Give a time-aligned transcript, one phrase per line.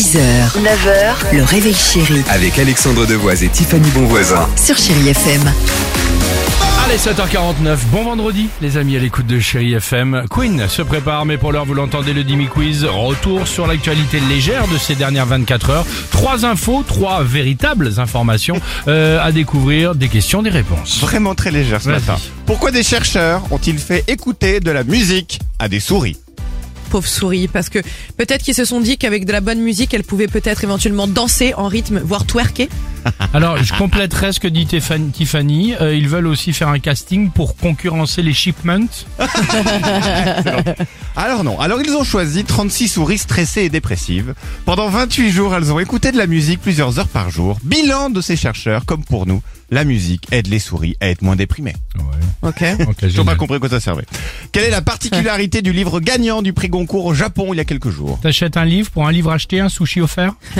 [0.00, 0.16] 6h,
[0.62, 4.48] 9h, le réveil chéri Avec Alexandre Devoise et Tiffany Bonvoisin.
[4.56, 5.42] sur Chérie FM.
[6.86, 10.24] Allez, 7h49, bon vendredi, les amis à l'écoute de Chéri FM.
[10.30, 12.86] Queen se prépare, mais pour l'heure, vous l'entendez, le Dimi Quiz.
[12.86, 15.86] Retour sur l'actualité légère de ces dernières 24 heures.
[16.10, 18.58] Trois infos, trois véritables informations
[18.88, 20.98] euh, à découvrir, des questions, des réponses.
[21.02, 22.00] Vraiment très légère ce Vas-y.
[22.00, 22.16] matin.
[22.46, 26.16] Pourquoi des chercheurs ont-ils fait écouter de la musique à des souris?
[26.90, 27.78] Pauvre souris, parce que
[28.18, 31.54] peut-être qu'ils se sont dit qu'avec de la bonne musique, elles pouvaient peut-être éventuellement danser
[31.54, 32.68] en rythme, voire twerker.
[33.32, 35.10] Alors, je compléterai ce que dit Tiffany.
[35.10, 35.74] Tiffany.
[35.80, 38.78] Euh, ils veulent aussi faire un casting pour concurrencer les shipments.
[41.16, 44.34] Alors non, alors ils ont choisi 36 souris stressées et dépressives.
[44.64, 47.58] Pendant 28 jours, elles ont écouté de la musique plusieurs heures par jour.
[47.64, 51.36] Bilan de ces chercheurs, comme pour nous, la musique aide les souris à être moins
[51.36, 51.76] déprimées.
[52.42, 52.64] Ok.
[52.88, 54.04] Ok, J'ai pas compris à quoi ça servait.
[54.52, 57.64] Quelle est la particularité du livre gagnant du prix Goncourt au Japon il y a
[57.64, 58.18] quelques jours?
[58.22, 60.32] T'achètes un livre pour un livre acheté, un sushi offert?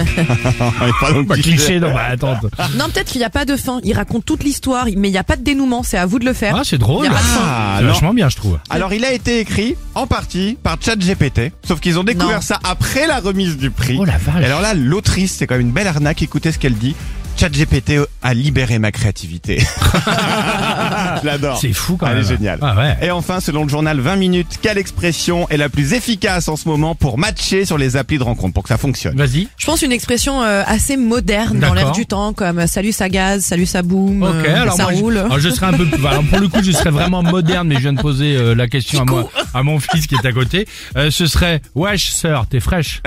[1.00, 1.50] Pas donc Pas cliché.
[1.56, 2.38] cliché, non, bah attends.
[2.76, 3.80] Non, peut-être qu'il n'y a pas de fin.
[3.84, 5.82] Il raconte toute l'histoire, mais il n'y a pas de dénouement.
[5.82, 6.56] C'est à vous de le faire.
[6.56, 7.06] Ah, c'est drôle.
[7.06, 7.40] Il y a pas de fin.
[7.42, 8.58] Ah, vachement bien, je trouve.
[8.68, 12.42] Alors il a été écrit en partie par ChatGPT, sauf qu'ils ont découvert Non.
[12.42, 13.96] ça après la remise du prix.
[13.98, 14.42] Oh la vache.
[14.42, 16.22] Et alors là, l'autrice, c'est quand même une belle arnaque.
[16.22, 16.94] Écoutez ce qu'elle dit.
[17.36, 17.92] ChatGPT
[18.22, 19.58] a libéré ma créativité.
[21.22, 21.58] Je l'adore.
[21.60, 22.24] C'est fou quand Elle même.
[22.24, 22.58] est géniale.
[22.62, 22.96] Ah ouais.
[23.02, 26.68] Et enfin, selon le journal 20 minutes, quelle expression est la plus efficace en ce
[26.68, 29.16] moment pour matcher sur les applis de rencontre, pour que ça fonctionne?
[29.16, 29.48] Vas-y.
[29.56, 31.92] Je pense une expression euh, assez moderne dans l'air D'accord.
[31.96, 34.92] du temps, comme euh, salut ça gaz, salut ça boum, Ok, euh, alors ça moi,
[34.94, 35.18] je- roule.
[35.18, 37.76] alors, je, serais un peu plus, alors pour le coup, je serais vraiment moderne, mais
[37.76, 40.32] je viens de poser euh, la question à moi, à mon fils qui est à
[40.32, 40.66] côté.
[40.96, 43.00] Euh, ce serait, wesh, sœur, t'es fraîche.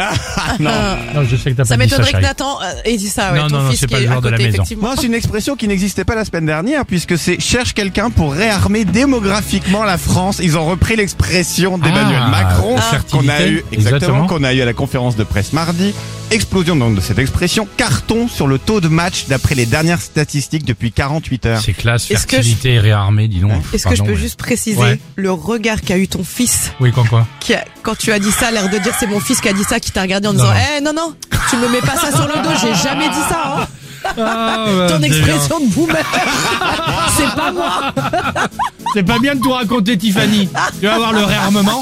[0.59, 0.71] Non.
[1.13, 2.23] Non, je sais que t'as Ça pas dit ça, m'étonnerait que chérie.
[2.23, 4.05] Nathan euh, ait dit ça, ouais, Non, ton non, non, fils c'est qui pas le
[4.05, 4.64] est de la maison.
[4.81, 8.33] Non, c'est une expression qui n'existait pas la semaine dernière, puisque c'est cherche quelqu'un pour
[8.33, 10.39] réarmer démographiquement la France.
[10.42, 14.28] Ils ont repris l'expression d'Emmanuel Ah, Macron qu'on a eu Fertilité, exactement exactement.
[14.28, 15.94] qu'on a eu à la conférence de presse mardi.
[16.31, 20.66] Explosion donc de cette expression, carton sur le taux de match d'après les dernières statistiques
[20.66, 21.61] depuis 48 heures.
[21.64, 23.52] C'est classe, Est-ce que fertilité, réarmée, dis donc.
[23.73, 24.16] Est-ce que je peux ouais.
[24.18, 25.00] juste préciser Ouais.
[25.16, 28.31] le regard qu'a eu ton fils Oui, quoi, quoi qui a- quand tu as dit
[28.31, 30.34] ça, l'air de dire c'est mon fils qui a dit ça, qui t'a regardé en
[30.34, 30.53] Non, disant.
[30.78, 31.13] Eh non non,
[31.50, 33.57] tu me mets pas ça sur le dos, j'ai jamais dit ça.
[33.62, 33.68] Hein.
[34.06, 35.96] Ah, Ton bah, expression de boomer,
[37.18, 37.94] c'est pas moi.
[38.94, 40.50] C'est pas bien de tout raconter, Tiffany.
[40.80, 41.81] Tu vas avoir le réarmement.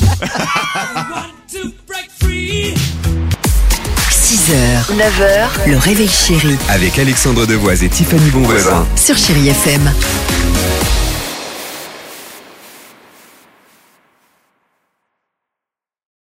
[4.09, 8.85] 6h, 9h, le réveil chéri Avec Alexandre Devoise et Tiffany Bonvoisin.
[8.95, 9.91] sur Chérie FM.